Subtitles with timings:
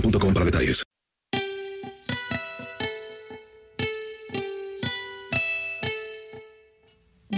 [0.00, 0.82] boostmobile.com para detalles.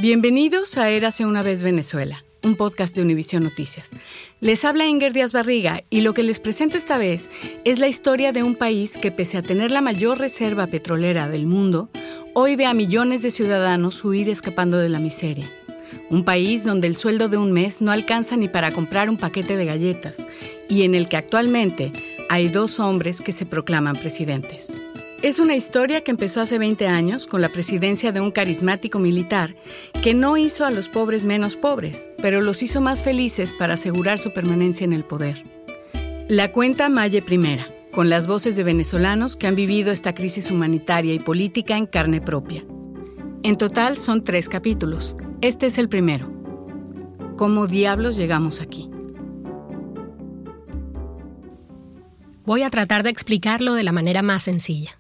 [0.01, 3.91] Bienvenidos a Érase una vez Venezuela, un podcast de Univisión Noticias.
[4.41, 7.29] Les habla Inger Díaz Barriga y lo que les presento esta vez
[7.65, 11.47] es la historia de un país que pese a tener la mayor reserva petrolera del
[11.47, 11.91] mundo,
[12.33, 15.51] hoy ve a millones de ciudadanos huir escapando de la miseria.
[16.11, 19.57] Un país donde el sueldo de un mes no alcanza ni para comprar un paquete
[19.57, 20.29] de galletas
[20.69, 21.93] y en el que actualmente
[22.29, 24.73] hay dos hombres que se proclaman presidentes.
[25.21, 29.57] Es una historia que empezó hace 20 años con la presidencia de un carismático militar
[30.01, 34.19] que no hizo a los pobres menos pobres, pero los hizo más felices para asegurar
[34.19, 35.43] su permanencia en el poder.
[36.29, 41.15] La cuenta Maye Primera, con las voces de venezolanos que han vivido esta crisis humanitaria
[41.15, 42.65] y política en carne propia.
[43.43, 45.17] En total son tres capítulos.
[45.41, 46.31] Este es el primero.
[47.37, 48.89] ¿Cómo diablos llegamos aquí?
[52.49, 54.97] Voy a tratar de explicarlo de la manera más sencilla.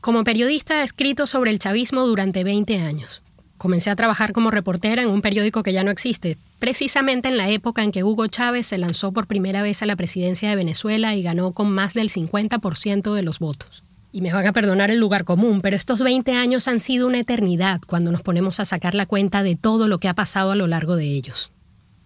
[0.00, 3.22] Como periodista he escrito sobre el chavismo durante 20 años.
[3.58, 7.50] Comencé a trabajar como reportera en un periódico que ya no existe, precisamente en la
[7.50, 11.16] época en que Hugo Chávez se lanzó por primera vez a la presidencia de Venezuela
[11.16, 13.82] y ganó con más del 50% de los votos.
[14.12, 17.18] Y me van a perdonar el lugar común, pero estos 20 años han sido una
[17.18, 20.56] eternidad cuando nos ponemos a sacar la cuenta de todo lo que ha pasado a
[20.56, 21.50] lo largo de ellos.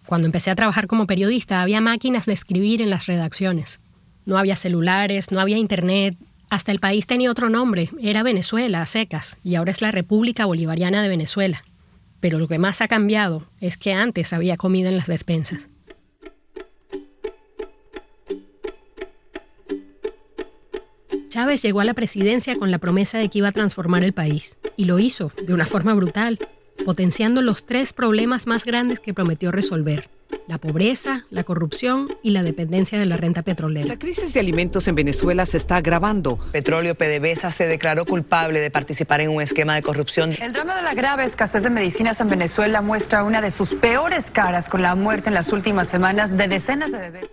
[0.07, 3.79] Cuando empecé a trabajar como periodista había máquinas de escribir en las redacciones.
[4.25, 6.15] No había celulares, no había internet,
[6.49, 10.45] hasta el país tenía otro nombre, era Venezuela, a secas, y ahora es la República
[10.45, 11.63] Bolivariana de Venezuela.
[12.19, 15.67] Pero lo que más ha cambiado es que antes había comida en las despensas.
[21.29, 24.57] Chávez llegó a la presidencia con la promesa de que iba a transformar el país,
[24.75, 26.37] y lo hizo de una forma brutal,
[26.83, 30.09] potenciando los tres problemas más grandes que prometió resolver,
[30.47, 33.87] la pobreza, la corrupción y la dependencia de la renta petrolera.
[33.87, 36.37] La crisis de alimentos en Venezuela se está agravando.
[36.51, 40.33] Petróleo PDVSA se declaró culpable de participar en un esquema de corrupción.
[40.41, 44.31] El drama de la grave escasez de medicinas en Venezuela muestra una de sus peores
[44.31, 47.31] caras con la muerte en las últimas semanas de decenas de bebés.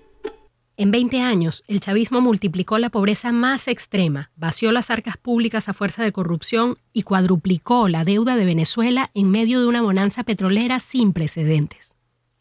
[0.77, 5.75] En 20 años, el chavismo multiplicó la pobreza más extrema, vació las arcas públicas a
[5.75, 10.79] fuerza de corrupción y cuadruplicó la deuda de Venezuela en medio de una bonanza petrolera
[10.79, 11.98] sin precedentes.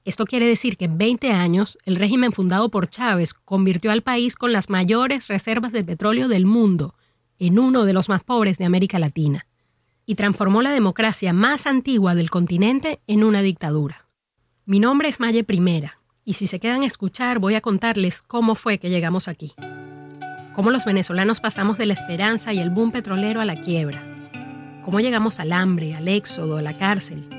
[0.08, 4.38] Esto quiere decir que en 20 años, el régimen fundado por Chávez convirtió al país
[4.38, 6.96] con las mayores reservas de petróleo del mundo
[7.40, 9.48] en uno de los más pobres de América Latina
[10.06, 14.08] y transformó la democracia más antigua del continente en una dictadura.
[14.66, 18.56] Mi nombre es Maye Primera y si se quedan a escuchar voy a contarles cómo
[18.56, 19.56] fue que llegamos aquí.
[20.56, 24.82] Cómo los venezolanos pasamos de la esperanza y el boom petrolero a la quiebra.
[24.86, 27.37] Cómo llegamos al hambre, al éxodo, a la cárcel.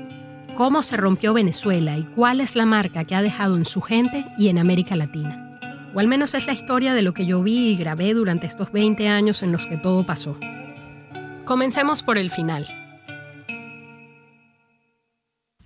[0.59, 4.25] Cómo se rompió Venezuela y cuál es la marca que ha dejado en su gente
[4.37, 5.57] y en América Latina.
[5.95, 8.69] O al menos es la historia de lo que yo vi y grabé durante estos
[8.73, 10.37] 20 años en los que todo pasó.
[11.45, 12.67] Comencemos por el final.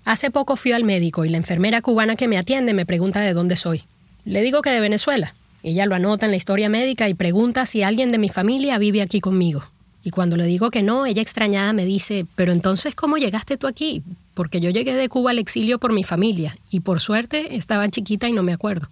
[0.06, 3.34] Hace poco fui al médico y la enfermera cubana que me atiende me pregunta de
[3.34, 3.86] dónde soy.
[4.26, 5.34] Le digo que de Venezuela.
[5.64, 9.02] Ella lo anota en la historia médica y pregunta si alguien de mi familia vive
[9.02, 9.64] aquí conmigo.
[10.04, 13.68] Y cuando le digo que no, ella extrañada me dice, pero entonces ¿cómo llegaste tú
[13.68, 14.04] aquí?
[14.34, 18.28] Porque yo llegué de Cuba al exilio por mi familia y por suerte estaba chiquita
[18.28, 18.90] y no me acuerdo.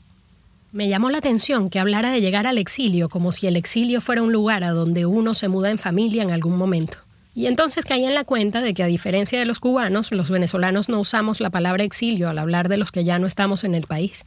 [0.72, 4.22] Me llamó la atención que hablara de llegar al exilio como si el exilio fuera
[4.22, 7.00] un lugar a donde uno se muda en familia en algún momento.
[7.34, 10.88] Y entonces caí en la cuenta de que a diferencia de los cubanos, los venezolanos
[10.88, 13.84] no usamos la palabra exilio al hablar de los que ya no estamos en el
[13.84, 14.26] país.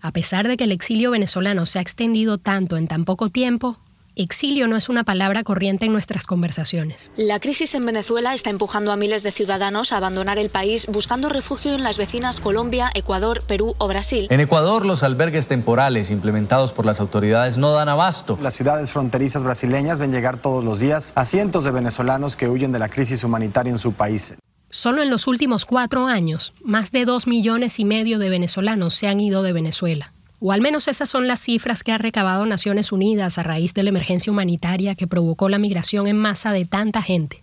[0.00, 3.78] A pesar de que el exilio venezolano se ha extendido tanto en tan poco tiempo,
[4.18, 7.10] Exilio no es una palabra corriente en nuestras conversaciones.
[7.18, 11.28] La crisis en Venezuela está empujando a miles de ciudadanos a abandonar el país buscando
[11.28, 14.26] refugio en las vecinas Colombia, Ecuador, Perú o Brasil.
[14.30, 18.38] En Ecuador, los albergues temporales implementados por las autoridades no dan abasto.
[18.40, 22.72] Las ciudades fronterizas brasileñas ven llegar todos los días a cientos de venezolanos que huyen
[22.72, 24.32] de la crisis humanitaria en su país.
[24.70, 29.08] Solo en los últimos cuatro años, más de dos millones y medio de venezolanos se
[29.08, 30.14] han ido de Venezuela.
[30.40, 33.82] O al menos esas son las cifras que ha recabado Naciones Unidas a raíz de
[33.82, 37.42] la emergencia humanitaria que provocó la migración en masa de tanta gente.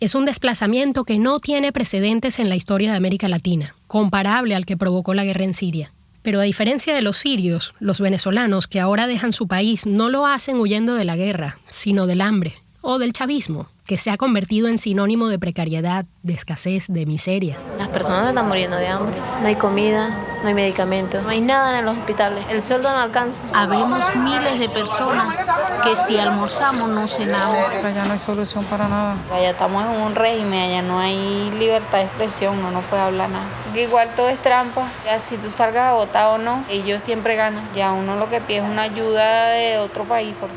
[0.00, 4.66] Es un desplazamiento que no tiene precedentes en la historia de América Latina, comparable al
[4.66, 5.92] que provocó la guerra en Siria.
[6.22, 10.26] Pero a diferencia de los sirios, los venezolanos que ahora dejan su país no lo
[10.26, 14.68] hacen huyendo de la guerra, sino del hambre o del chavismo, que se ha convertido
[14.68, 17.56] en sinónimo de precariedad, de escasez, de miseria.
[17.78, 19.16] Las personas están muriendo de hambre.
[19.40, 20.10] No hay comida,
[20.42, 22.44] no hay medicamentos, no hay nada en los hospitales.
[22.50, 23.42] El sueldo no alcanza.
[23.54, 25.34] Habemos miles de personas
[25.82, 27.56] que si almorzamos no cenamos.
[27.82, 29.16] Allá no hay solución para nada.
[29.32, 33.30] Allá estamos en un régimen, allá no hay libertad de expresión, uno no puede hablar
[33.30, 33.46] nada.
[33.74, 34.86] Igual todo es trampa.
[35.06, 37.66] Ya si tú salgas a votar o no, ellos siempre ganan.
[37.74, 40.54] Ya uno lo que pide es una ayuda de otro país, porque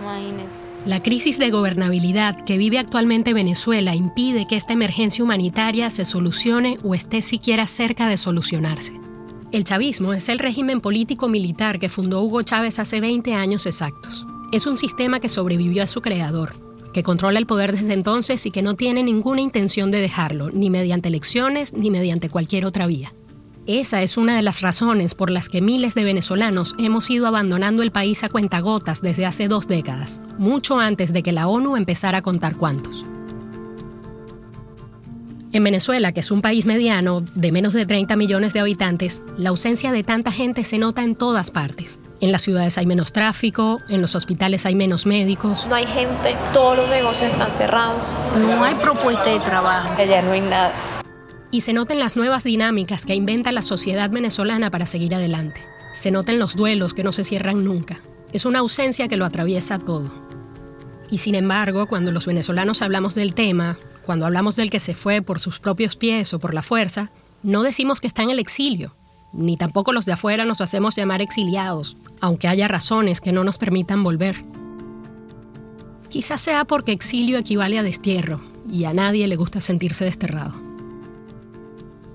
[0.00, 0.73] imagínese.
[0.86, 6.76] La crisis de gobernabilidad que vive actualmente Venezuela impide que esta emergencia humanitaria se solucione
[6.82, 8.92] o esté siquiera cerca de solucionarse.
[9.50, 14.26] El chavismo es el régimen político-militar que fundó Hugo Chávez hace 20 años exactos.
[14.52, 16.52] Es un sistema que sobrevivió a su creador,
[16.92, 20.68] que controla el poder desde entonces y que no tiene ninguna intención de dejarlo, ni
[20.68, 23.14] mediante elecciones ni mediante cualquier otra vía.
[23.66, 27.82] Esa es una de las razones por las que miles de venezolanos hemos ido abandonando
[27.82, 32.18] el país a cuentagotas desde hace dos décadas, mucho antes de que la ONU empezara
[32.18, 33.06] a contar cuántos.
[35.52, 39.48] En Venezuela, que es un país mediano de menos de 30 millones de habitantes, la
[39.48, 41.98] ausencia de tanta gente se nota en todas partes.
[42.20, 45.66] En las ciudades hay menos tráfico, en los hospitales hay menos médicos.
[45.68, 48.12] No hay gente, todos los negocios están cerrados.
[48.36, 49.88] No hay propuesta de trabajo.
[49.98, 50.72] Allá no hay nada
[51.54, 55.60] y se noten las nuevas dinámicas que inventa la sociedad venezolana para seguir adelante.
[55.92, 58.00] Se noten los duelos que no se cierran nunca.
[58.32, 60.10] Es una ausencia que lo atraviesa todo.
[61.12, 65.22] Y sin embargo, cuando los venezolanos hablamos del tema, cuando hablamos del que se fue
[65.22, 67.12] por sus propios pies o por la fuerza,
[67.44, 68.96] no decimos que está en el exilio,
[69.32, 73.58] ni tampoco los de afuera nos hacemos llamar exiliados, aunque haya razones que no nos
[73.58, 74.44] permitan volver.
[76.08, 80.73] Quizás sea porque exilio equivale a destierro, y a nadie le gusta sentirse desterrado.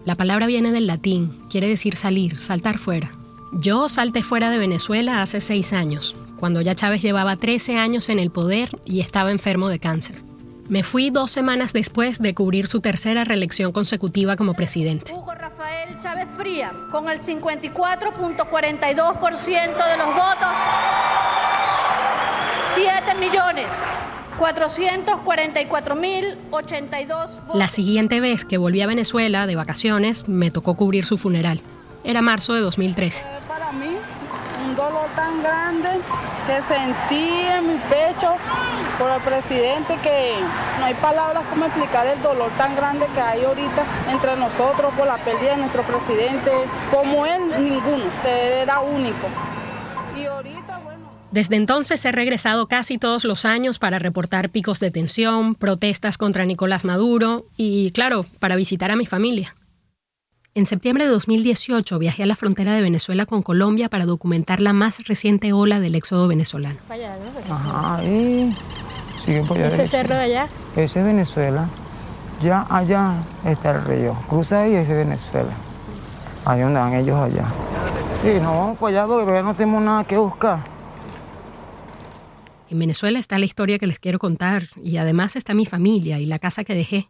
[0.09, 3.11] La palabra viene del latín, quiere decir salir, saltar fuera.
[3.51, 8.17] Yo salté fuera de Venezuela hace seis años, cuando ya Chávez llevaba 13 años en
[8.17, 10.23] el poder y estaba enfermo de cáncer.
[10.67, 15.13] Me fui dos semanas después de cubrir su tercera reelección consecutiva como presidente.
[15.13, 20.49] Hugo Rafael Chávez Fría, con el 54.42% de los votos,
[22.75, 23.67] 7 millones
[24.39, 27.31] 444.082.
[27.53, 31.61] La siguiente vez que volví a Venezuela de vacaciones, me tocó cubrir su funeral.
[32.03, 33.25] Era marzo de 2013.
[33.47, 33.95] Para mí,
[34.65, 35.89] un dolor tan grande
[36.47, 38.35] que sentí en mi pecho
[38.97, 40.33] por el presidente que
[40.79, 45.05] no hay palabras como explicar el dolor tan grande que hay ahorita entre nosotros por
[45.07, 46.51] la pérdida de nuestro presidente.
[46.91, 48.05] Como él, ninguno.
[48.25, 49.27] Era único.
[50.15, 50.68] Y ahorita.
[51.31, 56.43] Desde entonces he regresado casi todos los años para reportar picos de tensión, protestas contra
[56.45, 59.55] Nicolás Maduro y, claro, para visitar a mi familia.
[60.55, 64.73] En septiembre de 2018 viajé a la frontera de Venezuela con Colombia para documentar la
[64.73, 66.79] más reciente ola del éxodo venezolano.
[67.47, 68.55] Ajá, ahí.
[69.23, 70.47] Sigue por allá ¿Ese cerro de allá?
[70.75, 71.69] Ese es Venezuela.
[72.41, 73.13] Ya allá
[73.45, 74.17] está el río.
[74.27, 75.51] Cruza ahí ese es Venezuela.
[76.45, 77.45] Ahí donde van ellos allá.
[78.23, 80.78] Sí, no vamos para allá porque ya no tenemos nada que buscar.
[82.69, 86.27] En Venezuela está la historia que les quiero contar y además está mi familia y
[86.27, 87.09] la casa que dejé.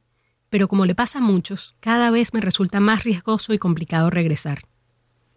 [0.50, 4.62] Pero como le pasa a muchos, cada vez me resulta más riesgoso y complicado regresar.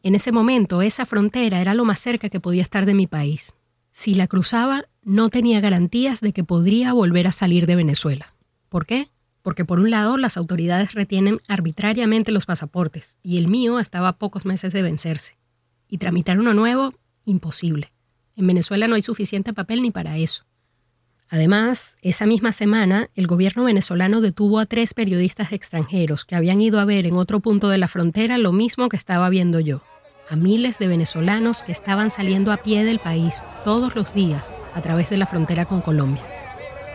[0.04, 3.54] En ese momento, esa frontera era lo más cerca que podía estar de mi país.
[3.90, 8.34] Si la cruzaba, no tenía garantías de que podría volver a salir de Venezuela.
[8.68, 9.08] ¿Por qué?
[9.42, 14.18] Porque por un lado las autoridades retienen arbitrariamente los pasaportes y el mío estaba a
[14.18, 15.36] pocos meses de vencerse.
[15.88, 17.92] Y tramitar uno nuevo, imposible.
[18.36, 20.44] En Venezuela no hay suficiente papel ni para eso.
[21.28, 26.78] Además, esa misma semana, el gobierno venezolano detuvo a tres periodistas extranjeros que habían ido
[26.78, 29.82] a ver en otro punto de la frontera lo mismo que estaba viendo yo,
[30.28, 34.82] a miles de venezolanos que estaban saliendo a pie del país todos los días a
[34.82, 36.22] través de la frontera con Colombia.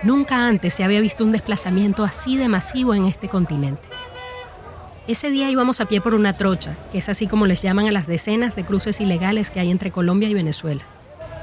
[0.03, 3.87] Nunca antes se había visto un desplazamiento así de masivo en este continente.
[5.07, 7.91] Ese día íbamos a pie por una trocha, que es así como les llaman a
[7.91, 10.83] las decenas de cruces ilegales que hay entre Colombia y Venezuela.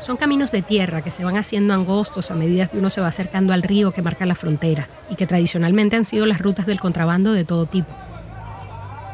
[0.05, 3.07] Son caminos de tierra que se van haciendo angostos a medida que uno se va
[3.07, 6.79] acercando al río que marca la frontera y que tradicionalmente han sido las rutas del
[6.79, 7.89] contrabando de todo tipo.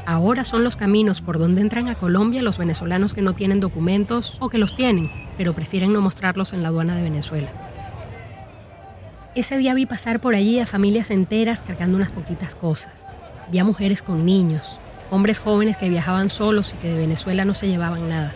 [0.04, 4.36] Ahora son los caminos por donde entran a Colombia los venezolanos que no tienen documentos
[4.40, 7.50] o que los tienen, pero prefieren no mostrarlos en la aduana de Venezuela.
[9.36, 13.06] Ese día vi pasar por allí a familias enteras cargando unas poquitas cosas.
[13.52, 14.80] Vi a mujeres con niños,
[15.12, 18.32] hombres jóvenes que viajaban solos y que de Venezuela no se llevaban nada.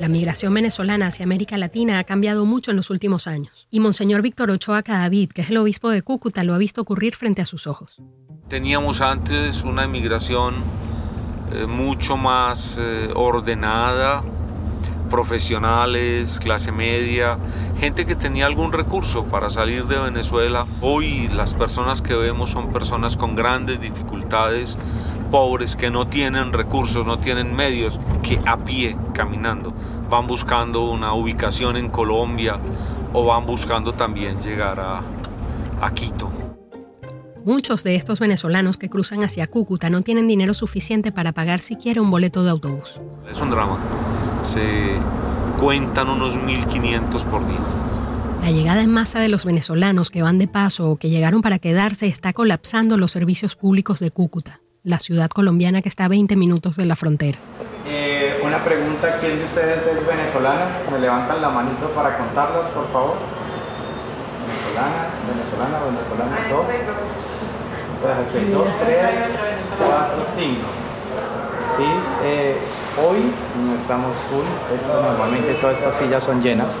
[0.00, 4.22] La migración venezolana hacia América Latina ha cambiado mucho en los últimos años, y Monseñor
[4.22, 7.44] Víctor Ochoa Cadavid, que es el obispo de Cúcuta, lo ha visto ocurrir frente a
[7.44, 8.00] sus ojos.
[8.48, 10.54] Teníamos antes una inmigración
[11.52, 14.22] eh, mucho más eh, ordenada,
[15.10, 17.36] profesionales, clase media,
[17.78, 20.66] gente que tenía algún recurso para salir de Venezuela.
[20.80, 24.78] Hoy las personas que vemos son personas con grandes dificultades,
[25.30, 29.72] pobres que no tienen recursos, no tienen medios, que a pie, caminando,
[30.10, 32.58] van buscando una ubicación en Colombia
[33.12, 35.02] o van buscando también llegar a,
[35.80, 36.30] a Quito.
[37.44, 42.02] Muchos de estos venezolanos que cruzan hacia Cúcuta no tienen dinero suficiente para pagar siquiera
[42.02, 43.00] un boleto de autobús.
[43.30, 43.78] Es un drama.
[44.42, 44.98] Se
[45.58, 47.58] cuentan unos 1.500 por día.
[48.42, 51.58] La llegada en masa de los venezolanos que van de paso o que llegaron para
[51.58, 56.36] quedarse está colapsando los servicios públicos de Cúcuta, la ciudad colombiana que está a 20
[56.36, 57.38] minutos de la frontera.
[57.86, 60.68] Eh, una pregunta, ¿quién de ustedes es venezolana?
[60.90, 63.16] ¿Me levantan la manito para contarlas, por favor?
[64.46, 66.66] Venezolana, venezolana, venezolana, dos.
[67.94, 69.20] Entonces aquí hay dos, tres,
[69.78, 70.66] cuatro, cinco.
[71.76, 71.86] Sí,
[72.24, 72.56] eh,
[72.98, 73.32] hoy
[73.64, 74.46] no estamos full,
[74.78, 76.76] eso, normalmente todas estas sillas son llenas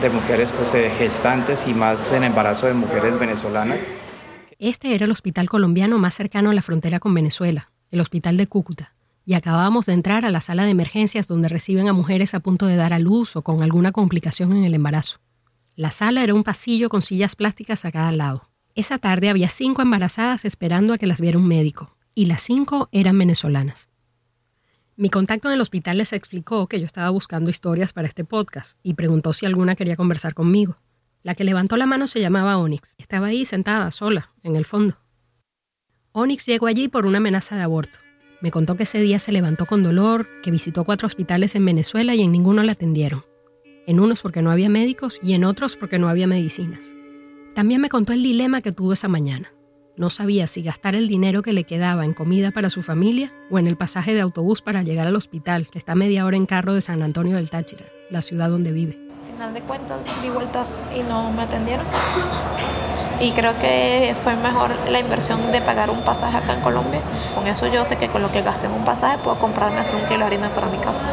[0.00, 3.80] de mujeres pues, eh, gestantes y más en embarazo de mujeres venezolanas.
[4.58, 8.46] Este era el hospital colombiano más cercano a la frontera con Venezuela, el hospital de
[8.46, 8.94] Cúcuta,
[9.24, 12.66] y acabábamos de entrar a la sala de emergencias donde reciben a mujeres a punto
[12.66, 15.18] de dar a luz o con alguna complicación en el embarazo.
[15.74, 18.48] La sala era un pasillo con sillas plásticas a cada lado.
[18.76, 22.88] Esa tarde había cinco embarazadas esperando a que las viera un médico, y las cinco
[22.92, 23.88] eran venezolanas.
[24.96, 28.78] Mi contacto en el hospital les explicó que yo estaba buscando historias para este podcast
[28.84, 30.76] y preguntó si alguna quería conversar conmigo.
[31.24, 32.96] La que levantó la mano se llamaba Onyx.
[32.98, 34.98] Estaba ahí sentada, sola, en el fondo.
[36.12, 37.98] Onyx llegó allí por una amenaza de aborto.
[38.42, 42.14] Me contó que ese día se levantó con dolor, que visitó cuatro hospitales en Venezuela
[42.14, 43.24] y en ninguno la atendieron.
[43.86, 46.92] En unos porque no había médicos y en otros porque no había medicinas.
[47.54, 49.50] También me contó el dilema que tuvo esa mañana.
[49.96, 53.58] No sabía si gastar el dinero que le quedaba en comida para su familia o
[53.58, 56.74] en el pasaje de autobús para llegar al hospital, que está media hora en carro
[56.74, 59.03] de San Antonio del Táchira, la ciudad donde vive.
[59.34, 61.84] Al final de cuentas di vueltas y no me atendieron.
[63.20, 67.00] Y creo que fue mejor la inversión de pagar un pasaje acá en Colombia.
[67.34, 69.96] Con eso yo sé que con lo que gasté en un pasaje puedo comprarme hasta
[69.96, 71.04] un kilo de harina para mi casa.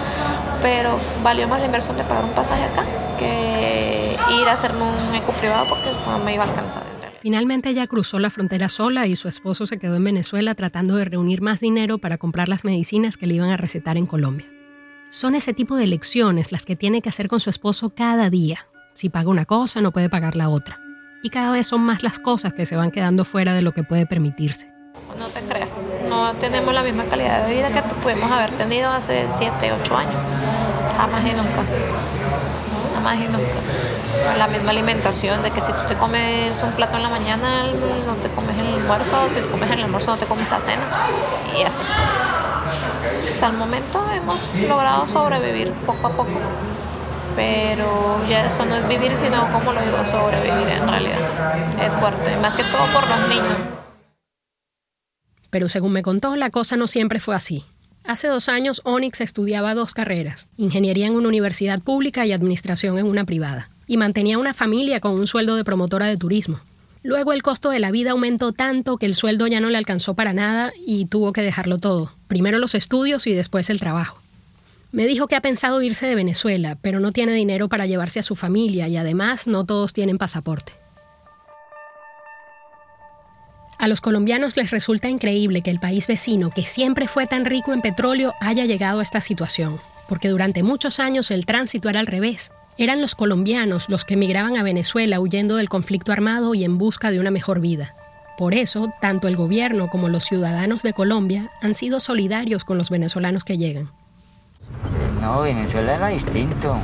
[0.61, 2.83] Pero valió más la inversión de pagar un pasaje acá
[3.17, 6.83] que ir a hacerme un eco privado porque no me iba a alcanzar.
[7.23, 11.05] Finalmente ella cruzó la frontera sola y su esposo se quedó en Venezuela tratando de
[11.05, 14.50] reunir más dinero para comprar las medicinas que le iban a recetar en Colombia.
[15.11, 18.65] Son ese tipo de lecciones las que tiene que hacer con su esposo cada día.
[18.93, 20.79] Si paga una cosa, no puede pagar la otra.
[21.21, 23.83] Y cada vez son más las cosas que se van quedando fuera de lo que
[23.83, 24.71] puede permitirse.
[25.19, 25.67] No te creas,
[26.07, 30.15] no tenemos la misma calidad de vida que pudimos haber tenido hace 7, 8 años.
[30.95, 31.61] Jamás y nunca.
[32.93, 34.37] Jamás y nunca.
[34.37, 37.65] La misma alimentación, de que si tú te comes un plato en la mañana,
[38.07, 40.83] no te comes el almuerzo, si te comes el almuerzo, no te comes la cena.
[41.59, 41.83] Y así.
[43.33, 46.39] Hasta el momento hemos logrado sobrevivir poco a poco.
[47.35, 51.81] Pero ya eso no es vivir, sino, como lo digo, sobrevivir en realidad.
[51.81, 53.57] Es fuerte, más que todo por los niños.
[55.49, 57.65] Pero según me contó, la cosa no siempre fue así.
[58.03, 63.05] Hace dos años, Onyx estudiaba dos carreras, ingeniería en una universidad pública y administración en
[63.05, 66.59] una privada, y mantenía una familia con un sueldo de promotora de turismo.
[67.03, 70.13] Luego el costo de la vida aumentó tanto que el sueldo ya no le alcanzó
[70.13, 74.21] para nada y tuvo que dejarlo todo, primero los estudios y después el trabajo.
[74.91, 78.23] Me dijo que ha pensado irse de Venezuela, pero no tiene dinero para llevarse a
[78.23, 80.73] su familia y además no todos tienen pasaporte.
[83.79, 87.73] A los colombianos les resulta increíble que el país vecino, que siempre fue tan rico
[87.73, 92.05] en petróleo, haya llegado a esta situación, porque durante muchos años el tránsito era al
[92.05, 92.51] revés.
[92.81, 97.11] Eran los colombianos los que emigraban a Venezuela huyendo del conflicto armado y en busca
[97.11, 97.93] de una mejor vida.
[98.39, 102.89] Por eso, tanto el gobierno como los ciudadanos de Colombia han sido solidarios con los
[102.89, 103.91] venezolanos que llegan.
[105.21, 106.75] No, Venezuela era distinto.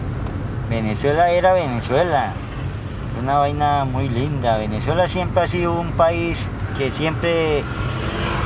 [0.70, 2.32] Venezuela era Venezuela.
[3.20, 4.60] Una vaina muy linda.
[4.60, 7.64] Venezuela siempre ha sido un país que siempre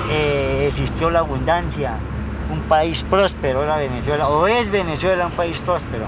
[0.10, 1.96] eh, existió la abundancia,
[2.50, 6.06] un país próspero era Venezuela, o es Venezuela un país próspero,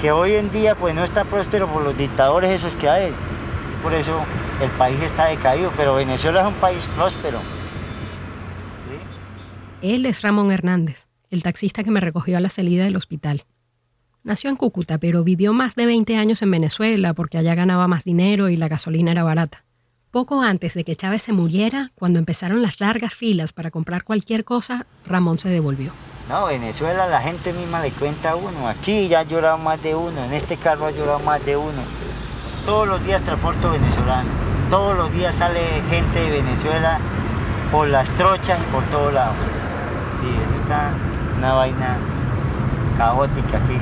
[0.00, 3.12] que hoy en día pues no está próspero por los dictadores esos que hay,
[3.82, 4.20] por eso
[4.62, 7.40] el país está decaído, pero Venezuela es un país próspero.
[9.82, 13.42] Él es Ramón Hernández, el taxista que me recogió a la salida del hospital.
[14.22, 18.04] Nació en Cúcuta, pero vivió más de 20 años en Venezuela porque allá ganaba más
[18.04, 19.64] dinero y la gasolina era barata.
[20.10, 24.44] Poco antes de que Chávez se muriera, cuando empezaron las largas filas para comprar cualquier
[24.44, 25.92] cosa, Ramón se devolvió.
[26.30, 28.68] No, Venezuela la gente misma le cuenta a uno.
[28.68, 31.82] Aquí ya ha llorado más de uno, en este carro ha llorado más de uno.
[32.64, 34.28] Todos los días transporto venezolano.
[34.70, 35.58] Todos los días sale
[35.90, 37.00] gente de Venezuela
[37.72, 39.34] por las trochas y por todos lados.
[40.20, 40.92] Sí, eso está
[41.36, 41.98] una vaina
[42.96, 43.78] caótica aquí.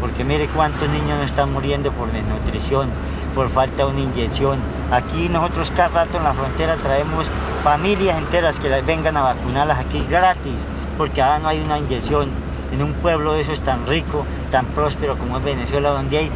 [0.00, 2.88] Porque mire cuántos niños no están muriendo por desnutrición,
[3.34, 4.60] por falta de una inyección.
[4.90, 7.26] Aquí nosotros cada rato en la frontera traemos
[7.62, 10.54] familias enteras que vengan a vacunarlas aquí gratis,
[10.96, 12.28] porque ahora no hay una inyección
[12.72, 16.30] en un pueblo de esos tan rico, tan próspero como es Venezuela, donde hay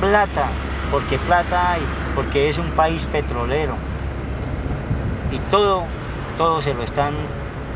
[0.00, 0.48] plata,
[0.90, 1.82] porque plata hay,
[2.14, 3.74] porque es un país petrolero.
[5.32, 5.82] Y todo,
[6.38, 7.14] todo se lo están,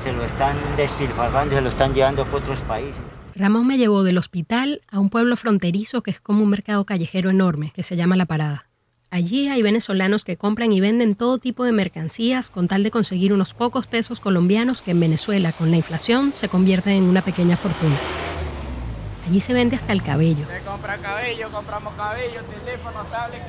[0.02, 3.02] se lo están despilfarrando, se lo están llevando a otros países.
[3.35, 7.30] Ramón me llevó del hospital a un pueblo fronterizo que es como un mercado callejero
[7.30, 8.67] enorme, que se llama La Parada.
[9.10, 13.33] Allí hay venezolanos que compran y venden todo tipo de mercancías con tal de conseguir
[13.33, 17.56] unos pocos pesos colombianos que en Venezuela, con la inflación, se convierten en una pequeña
[17.56, 17.96] fortuna.
[19.26, 20.44] Allí se vende hasta el cabello.
[21.02, 23.42] cabello, compramos cabello, teléfono, tablet,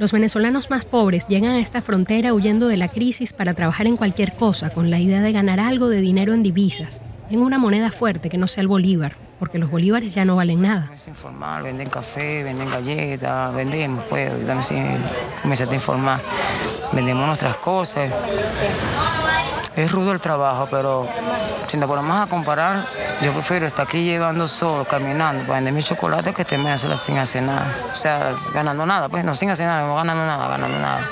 [0.00, 3.96] Los venezolanos más pobres llegan a esta frontera huyendo de la crisis para trabajar en
[3.96, 7.92] cualquier cosa con la idea de ganar algo de dinero en divisas, en una moneda
[7.92, 10.90] fuerte que no sea el bolívar, porque los bolívares ya no valen nada.
[10.94, 15.04] Es informal, venden café, venden galletas, vendemos, pues, también
[15.42, 16.18] comencé a informar.
[16.92, 18.10] Vendemos nuestras cosas.
[19.76, 21.06] Es rudo el trabajo, pero
[21.66, 22.88] si nos ponemos a comparar,
[23.20, 27.18] yo prefiero estar aquí llevando solo, caminando, para vender mis chocolates que te me sin
[27.18, 27.70] hacer nada.
[27.92, 31.06] O sea, ganando nada, pues no sin hacer nada, no ganando nada, ganando nada.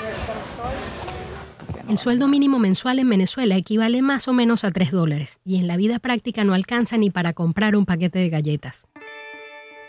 [1.93, 5.67] El sueldo mínimo mensual en Venezuela equivale más o menos a 3 dólares y en
[5.67, 8.87] la vida práctica no alcanza ni para comprar un paquete de galletas.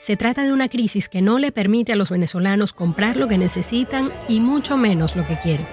[0.00, 3.38] Se trata de una crisis que no le permite a los venezolanos comprar lo que
[3.38, 5.66] necesitan y mucho menos lo que quieren.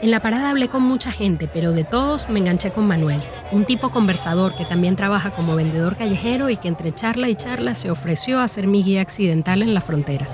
[0.00, 3.20] En la parada hablé con mucha gente, pero de todos me enganché con Manuel,
[3.52, 7.74] un tipo conversador que también trabaja como vendedor callejero y que entre charla y charla
[7.74, 10.26] se ofreció a ser mi guía accidental en la frontera.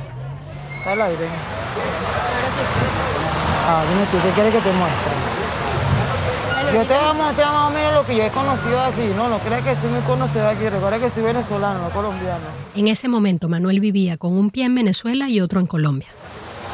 [3.72, 5.12] Ah, dime tú, ¿qué quieres que te muestre?
[6.74, 9.28] Yo te voy a mostrar más o menos lo que yo he conocido aquí, ¿no?
[9.28, 12.46] No crees que soy muy conocido aquí, recuerda que soy venezolano, no colombiano.
[12.74, 16.08] En ese momento Manuel vivía con un pie en Venezuela y otro en Colombia.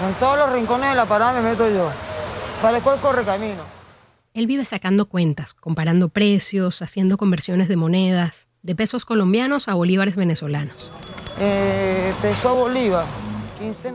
[0.09, 1.91] En todos los rincones de la parada me meto yo.
[2.63, 3.63] Parezco el correcamino.
[4.33, 10.17] Él vive sacando cuentas, comparando precios, haciendo conversiones de monedas, de pesos colombianos a bolívares
[10.17, 10.91] venezolanos.
[11.41, 13.05] Eh, peso a bolívar,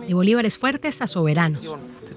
[0.07, 1.61] De bolívares fuertes a soberanos.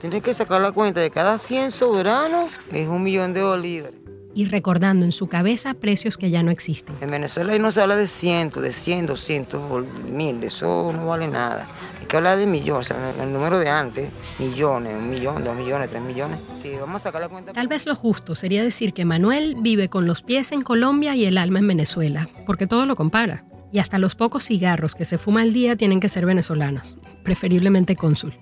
[0.05, 3.97] Tienes que sacar la cuenta de cada 100 soberanos es un millón de bolívares.
[4.35, 6.95] Y recordando en su cabeza precios que ya no existen.
[7.01, 9.63] En Venezuela ahí no se habla de cientos, de 100, 200,
[10.11, 11.67] mil, eso no vale nada.
[11.99, 16.03] Hay que hablar de millones, el número de antes, millones, un millón, dos millones, tres
[16.03, 16.39] millones.
[16.79, 17.55] vamos a sacar la cuenta.
[17.55, 21.25] Tal vez lo justo sería decir que Manuel vive con los pies en Colombia y
[21.25, 23.43] el alma en Venezuela, porque todo lo compara.
[23.73, 27.97] Y hasta los pocos cigarros que se fuma al día tienen que ser venezolanos, preferiblemente
[27.97, 28.35] cónsul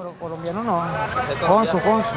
[0.00, 0.82] pero colombiano no.
[1.46, 2.16] Consul, consul.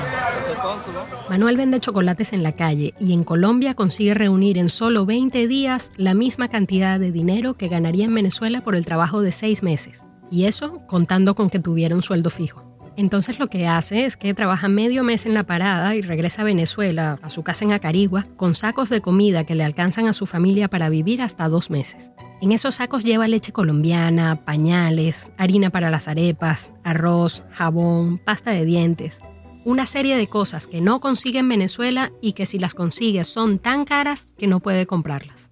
[1.29, 5.91] Manuel vende chocolates en la calle y en Colombia consigue reunir en solo 20 días
[5.97, 10.05] la misma cantidad de dinero que ganaría en Venezuela por el trabajo de seis meses.
[10.31, 12.72] Y eso contando con que tuviera un sueldo fijo.
[12.95, 16.45] Entonces lo que hace es que trabaja medio mes en la parada y regresa a
[16.45, 20.25] Venezuela, a su casa en Acarigua, con sacos de comida que le alcanzan a su
[20.25, 22.12] familia para vivir hasta dos meses.
[22.41, 28.65] En esos sacos lleva leche colombiana, pañales, harina para las arepas, arroz, jabón, pasta de
[28.65, 29.23] dientes.
[29.65, 33.60] Una serie de cosas que no consigue en Venezuela y que si las consigue son
[33.60, 35.42] tan caras que no puede comprarlas.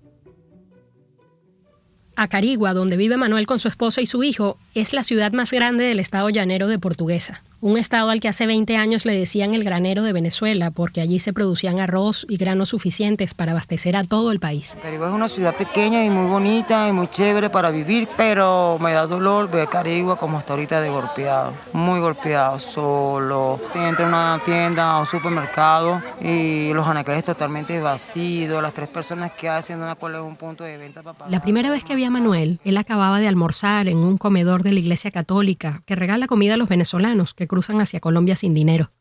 [2.24, 5.84] Acarigua, donde vive Manuel con su esposa y su hijo, es la ciudad más grande
[5.86, 9.64] del estado llanero de Portuguesa un estado al que hace 20 años le decían el
[9.64, 14.32] granero de Venezuela, porque allí se producían arroz y granos suficientes para abastecer a todo
[14.32, 14.76] el país.
[14.82, 18.94] Carigua es una ciudad pequeña y muy bonita y muy chévere para vivir, pero me
[18.94, 23.60] da dolor ver Carigua como hasta ahorita de golpeado, muy golpeado, solo.
[23.76, 29.34] Entra a una tienda o un supermercado y los anaqueles totalmente vacíos, las tres personas
[29.34, 32.06] que hacen una cual es un punto de venta para La primera vez que vi
[32.06, 36.26] a Manuel, él acababa de almorzar en un comedor de la iglesia católica que regala
[36.26, 38.94] comida a los venezolanos que cruzan hacia Colombia sin dinero.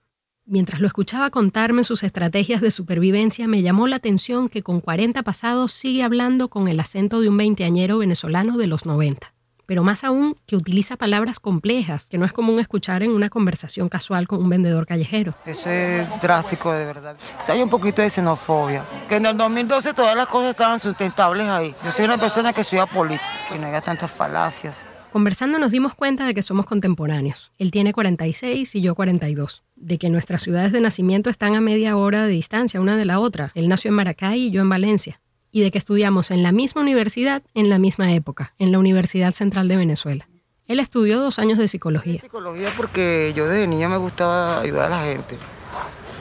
[0.45, 5.23] Mientras lo escuchaba contarme sus estrategias de supervivencia, me llamó la atención que con 40
[5.23, 9.33] pasados sigue hablando con el acento de un veinteañero venezolano de los 90.
[9.67, 13.89] Pero más aún, que utiliza palabras complejas, que no es común escuchar en una conversación
[13.89, 15.37] casual con un vendedor callejero.
[15.47, 17.17] Eso es drástico, de verdad.
[17.39, 18.83] Si hay un poquito de xenofobia.
[19.09, 21.73] Que en el 2012 todas las cosas estaban sustentables ahí.
[21.85, 24.85] Yo soy una persona que soy apolítica, que no haya tantas falacias.
[25.11, 27.51] Conversando nos dimos cuenta de que somos contemporáneos.
[27.59, 29.65] Él tiene 46 y yo 42.
[29.75, 33.19] De que nuestras ciudades de nacimiento están a media hora de distancia una de la
[33.19, 33.51] otra.
[33.57, 35.21] Él nació en Maracay y yo en Valencia.
[35.51, 39.33] Y de que estudiamos en la misma universidad en la misma época, en la Universidad
[39.33, 40.29] Central de Venezuela.
[40.67, 42.21] Él estudió dos años de psicología.
[42.21, 45.37] Psicología porque yo desde niño me gustaba ayudar a la gente.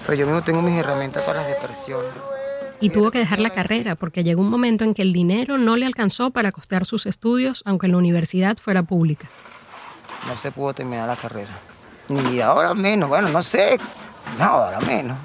[0.07, 2.09] Pero yo mismo tengo mis herramientas para las depresiones
[2.81, 5.75] y tuvo que dejar la carrera porque llegó un momento en que el dinero no
[5.75, 9.27] le alcanzó para costear sus estudios, aunque la universidad fuera pública.
[10.27, 11.51] No se pudo terminar la carrera.
[12.07, 13.77] Ni ahora menos, bueno, no sé.
[14.37, 15.17] No, ahora menos.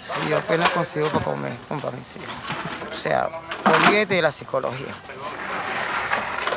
[0.00, 2.28] Si yo apenas consigo para comer, para mis hijos.
[2.90, 3.28] O sea,
[3.64, 4.94] olvídate de la psicología.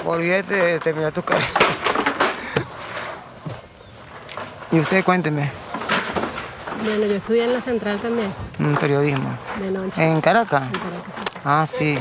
[0.06, 1.48] Olvídate de terminar tu carrera.
[4.72, 5.65] Y usted cuénteme.
[6.86, 8.32] Bueno, yo estudié en la central también.
[8.60, 9.36] En periodismo.
[9.60, 10.04] De noche.
[10.04, 10.64] ¿En Caracas?
[10.68, 11.22] En Caracas, sí.
[11.44, 11.96] Ah, sí.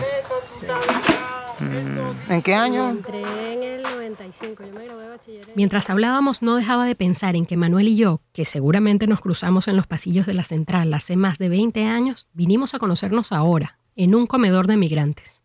[1.60, 2.90] Mm, ¿En qué año?
[2.90, 5.46] Entré en el 95, yo me gradué de bachiller.
[5.54, 9.68] Mientras hablábamos, no dejaba de pensar en que Manuel y yo, que seguramente nos cruzamos
[9.68, 13.78] en los pasillos de la central hace más de 20 años, vinimos a conocernos ahora,
[13.96, 15.43] en un comedor de migrantes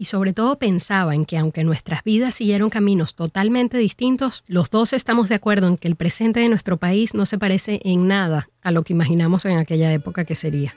[0.00, 4.94] y sobre todo pensaba en que aunque nuestras vidas siguieron caminos totalmente distintos, los dos
[4.94, 8.48] estamos de acuerdo en que el presente de nuestro país no se parece en nada
[8.62, 10.74] a lo que imaginamos en aquella época que sería.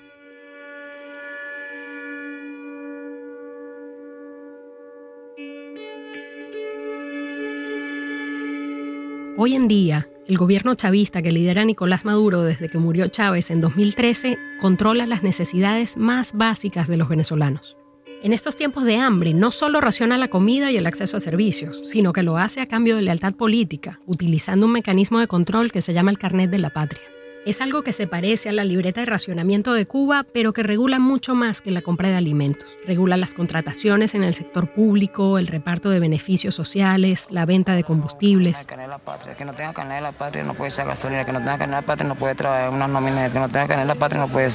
[9.37, 13.61] Hoy en día, el gobierno chavista que lidera Nicolás Maduro desde que murió Chávez en
[13.61, 17.77] 2013 controla las necesidades más básicas de los venezolanos.
[18.23, 21.81] En estos tiempos de hambre, no solo raciona la comida y el acceso a servicios,
[21.83, 25.81] sino que lo hace a cambio de lealtad política, utilizando un mecanismo de control que
[25.81, 27.12] se llama el carnet de la patria.
[27.45, 30.97] Es algo que se parece a la libreta de racionamiento de Cuba, pero que regula
[30.99, 32.69] mucho más que la compra de alimentos.
[32.87, 37.83] Regula las contrataciones en el sector público, el reparto de beneficios sociales, la venta de
[37.83, 38.65] combustibles.
[38.65, 41.75] Que no tenga carnet de la patria no puede ser gasolina, que no tenga carnet
[41.75, 44.21] de la patria no puede traer una nómina, que no tenga carnet de la patria
[44.21, 44.49] no puede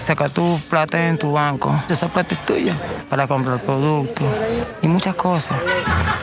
[0.00, 1.84] sacar tu plata en tu banco.
[1.90, 2.74] Esa plata es tuya
[3.10, 4.26] para comprar productos
[4.80, 5.58] y muchas cosas,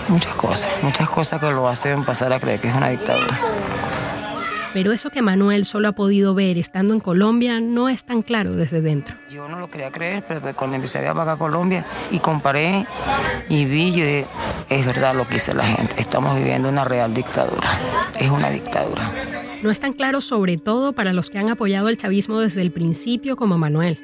[0.07, 3.37] muchas cosas, muchas cosas que lo hacen pasar a creer que es una dictadura.
[4.77, 8.55] Pero eso que Manuel solo ha podido ver estando en Colombia no es tan claro
[8.55, 9.15] desde dentro.
[9.27, 12.85] Yo no lo quería creer, pero pues cuando empecé a viajar a Colombia y comparé
[13.49, 14.27] y vi, yo dije,
[14.69, 17.67] es verdad lo que dice la gente, estamos viviendo una real dictadura,
[18.19, 19.11] es una dictadura.
[19.63, 22.69] No es tan claro sobre todo para los que han apoyado el chavismo desde el
[22.69, 23.97] principio como Manuel.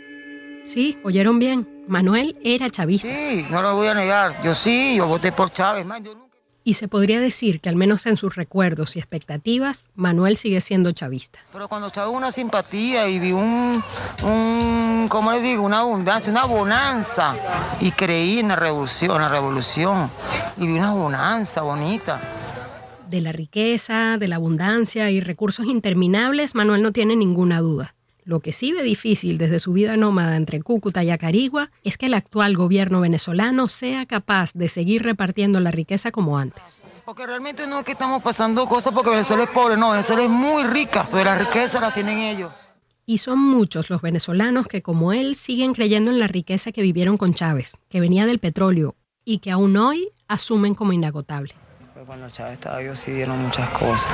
[0.65, 3.07] Sí, oyeron bien, Manuel era chavista.
[3.07, 6.22] Sí, no lo voy a negar, yo sí, yo voté por Chávez, man, yo
[6.63, 10.91] y se podría decir que al menos en sus recuerdos y expectativas, Manuel sigue siendo
[10.91, 11.39] chavista.
[11.51, 13.83] Pero cuando Chávez una simpatía y vi un,
[14.23, 15.63] un, ¿cómo le digo?
[15.63, 17.35] Una abundancia, una bonanza.
[17.81, 20.09] Y creí en la revolución, en la revolución.
[20.57, 22.21] Y vi una bonanza bonita.
[23.09, 27.93] De la riqueza, de la abundancia y recursos interminables, Manuel no tiene ninguna duda.
[28.25, 32.05] Lo que sí ve difícil desde su vida nómada entre Cúcuta y Acarigua es que
[32.05, 36.83] el actual gobierno venezolano sea capaz de seguir repartiendo la riqueza como antes.
[37.03, 40.29] Porque realmente no es que estamos pasando cosas porque Venezuela es pobre, no, Venezuela es
[40.29, 42.49] muy rica, pero la riqueza la tienen ellos.
[43.05, 47.17] Y son muchos los venezolanos que como él siguen creyendo en la riqueza que vivieron
[47.17, 51.53] con Chávez, que venía del petróleo y que aún hoy asumen como inagotable.
[52.05, 54.11] Cuando Chávez estaba vivo sí dieron muchas cosas.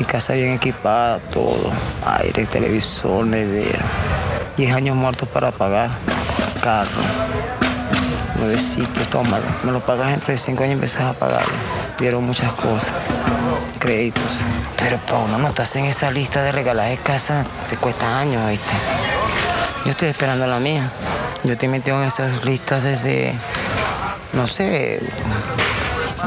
[0.00, 1.70] Mi casa bien equipada, todo.
[2.04, 3.78] Aire, televisor, nevera.
[4.56, 5.88] Diez años muertos para pagar.
[6.60, 6.88] Carro.
[8.38, 9.44] nuevecito, tómalo.
[9.62, 11.52] Me lo pagas entre cinco años y empezás a pagarlo.
[11.98, 12.94] Dieron muchas cosas,
[13.78, 14.42] créditos.
[14.76, 18.72] Pero uno no estás en esa lista de regalar de casa, te cuesta años, ¿viste?
[19.84, 20.90] Yo estoy esperando la mía.
[21.44, 23.32] Yo te metido en esas listas desde,
[24.32, 25.00] no sé,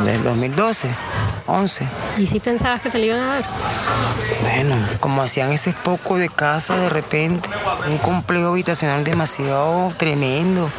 [0.06, 0.90] desde el 2012,
[1.48, 1.88] 11.
[2.18, 3.44] ¿Y si pensabas que te lo iban a dar?
[4.42, 7.50] Bueno, como hacían ese poco de casa de repente,
[7.88, 10.70] un complejo habitacional demasiado tremendo.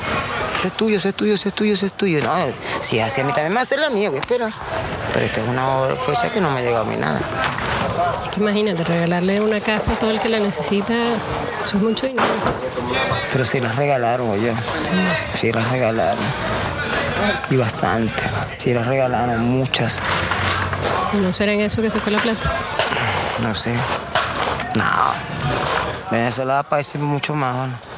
[0.58, 2.22] Eso es tuyo, eso es tuyo, eso es tuyo, eso es tuyo.
[2.22, 2.32] No,
[2.80, 4.48] si es así, a mí también me hace la mía, ¿qué espera?
[5.12, 7.20] Pero esta es una fecha que no me llega a mí nada.
[8.24, 10.94] Es que imagínate, regalarle una casa a todo el que la necesita,
[11.64, 12.28] eso es mucho dinero.
[13.32, 14.52] Pero si las regalaron, oye.
[14.52, 15.38] Sí.
[15.38, 16.24] Si las regalaron.
[17.50, 18.22] Y bastante.
[18.58, 20.00] Si las regalaron muchas.
[21.14, 22.50] ¿No será en eso que se fue la plata?
[23.40, 23.74] No sé.
[24.74, 24.84] No.
[26.10, 27.68] Venezuela parece mucho más.
[27.68, 27.91] ¿no?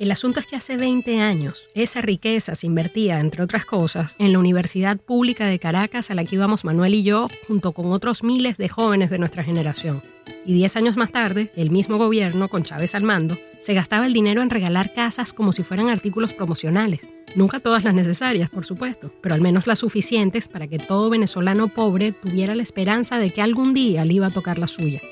[0.00, 4.32] El asunto es que hace 20 años esa riqueza se invertía, entre otras cosas, en
[4.32, 8.22] la Universidad Pública de Caracas a la que íbamos Manuel y yo, junto con otros
[8.22, 10.02] miles de jóvenes de nuestra generación.
[10.46, 14.14] Y 10 años más tarde, el mismo gobierno, con Chávez al mando, se gastaba el
[14.14, 17.06] dinero en regalar casas como si fueran artículos promocionales.
[17.36, 21.68] Nunca todas las necesarias, por supuesto, pero al menos las suficientes para que todo venezolano
[21.68, 25.02] pobre tuviera la esperanza de que algún día le iba a tocar la suya.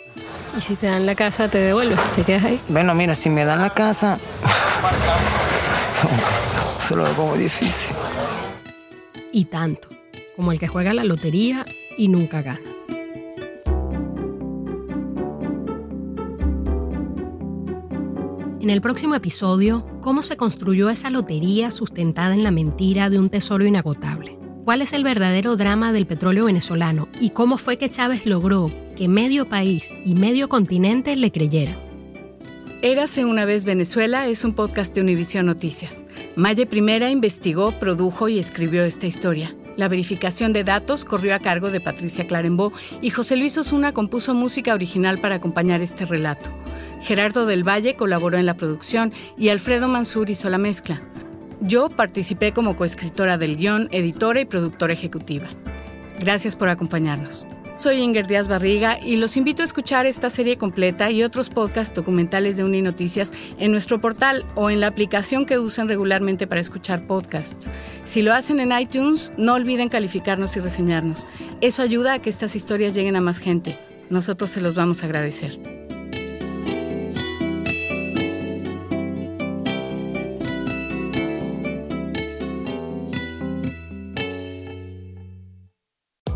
[0.57, 2.59] Y si te dan la casa, te devuelves, te quedas ahí.
[2.69, 4.19] Bueno, mira, si me dan la casa,
[6.79, 7.97] se lo como difícil.
[9.33, 9.89] Y tanto,
[10.37, 11.65] como el que juega la lotería
[11.97, 12.61] y nunca gana.
[18.61, 23.31] En el próximo episodio, ¿cómo se construyó esa lotería sustentada en la mentira de un
[23.31, 24.39] tesoro inagotable?
[24.65, 27.09] ¿Cuál es el verdadero drama del petróleo venezolano?
[27.21, 31.88] ¿Y cómo fue que Chávez logró que medio país y medio continente le creyeran?
[32.81, 36.05] Érase una vez Venezuela es un podcast de Univision Noticias.
[36.37, 39.53] Maye Primera investigó, produjo y escribió esta historia.
[39.77, 44.33] La verificación de datos corrió a cargo de Patricia Clarembo y José Luis Osuna compuso
[44.33, 46.51] música original para acompañar este relato.
[47.03, 51.03] Gerardo del Valle colaboró en la producción y Alfredo Mansur hizo la mezcla.
[51.61, 55.49] Yo participé como coescritora del guion, editora y productora ejecutiva.
[56.21, 57.45] Gracias por acompañarnos.
[57.79, 61.95] Soy Inger Díaz Barriga y los invito a escuchar esta serie completa y otros podcasts
[61.95, 67.07] documentales de Uninoticias en nuestro portal o en la aplicación que usan regularmente para escuchar
[67.07, 67.69] podcasts.
[68.05, 71.25] Si lo hacen en iTunes, no olviden calificarnos y reseñarnos.
[71.61, 73.79] Eso ayuda a que estas historias lleguen a más gente.
[74.11, 75.78] Nosotros se los vamos a agradecer.